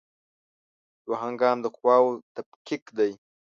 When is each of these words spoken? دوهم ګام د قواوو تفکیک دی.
دوهم 1.07 1.33
ګام 1.41 1.57
د 1.61 1.65
قواوو 1.75 2.21
تفکیک 2.35 2.83
دی. 2.97 3.11